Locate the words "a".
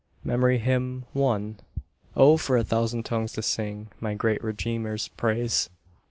2.57-2.63